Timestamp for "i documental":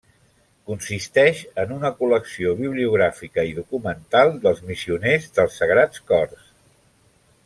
3.49-4.33